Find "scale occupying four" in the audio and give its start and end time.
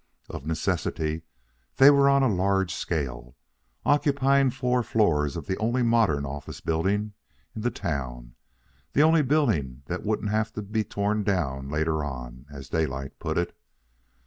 2.73-4.81